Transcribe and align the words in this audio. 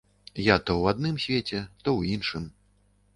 Я 0.43 0.55
то 0.69 0.75
ў 0.77 0.83
адным 0.95 1.19
свеце, 1.25 1.59
то 1.83 1.89
ў 1.99 2.17
іншым. 2.17 2.49